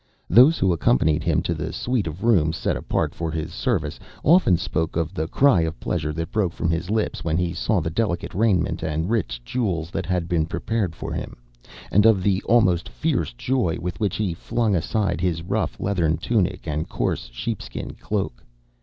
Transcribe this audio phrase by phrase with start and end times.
[0.31, 4.57] Those who accompanied him to the suite of rooms set apart for his service, often
[4.57, 7.91] spoke of the cry of pleasure that broke from his lips when he saw the
[7.91, 11.37] delicate raiment and rich jewels that had been prepared for him,
[11.91, 16.67] and of the almost fierce joy with which he flung aside his rough leathern tunic
[16.67, 18.43] and coarse sheepskin cloak.